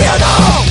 [0.00, 0.69] you know